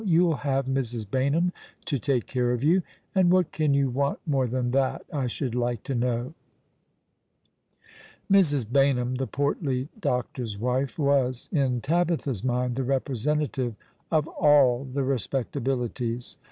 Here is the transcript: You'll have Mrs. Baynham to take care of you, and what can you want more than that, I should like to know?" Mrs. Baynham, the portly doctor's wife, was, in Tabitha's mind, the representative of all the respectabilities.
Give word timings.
You'll 0.03 0.37
have 0.37 0.65
Mrs. 0.65 1.05
Baynham 1.07 1.51
to 1.85 1.99
take 1.99 2.25
care 2.25 2.53
of 2.53 2.63
you, 2.63 2.81
and 3.13 3.29
what 3.29 3.51
can 3.51 3.75
you 3.75 3.91
want 3.91 4.17
more 4.25 4.47
than 4.47 4.71
that, 4.71 5.05
I 5.13 5.27
should 5.27 5.53
like 5.53 5.83
to 5.83 5.93
know?" 5.93 6.33
Mrs. 8.33 8.65
Baynham, 8.65 9.17
the 9.19 9.27
portly 9.27 9.89
doctor's 9.99 10.57
wife, 10.57 10.97
was, 10.97 11.49
in 11.51 11.81
Tabitha's 11.81 12.43
mind, 12.43 12.77
the 12.77 12.83
representative 12.83 13.75
of 14.11 14.27
all 14.29 14.85
the 14.85 15.01
respectabilities. 15.03 16.35